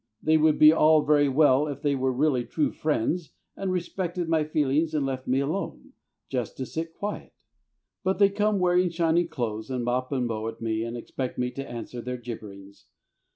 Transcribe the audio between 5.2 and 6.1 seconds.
me alone,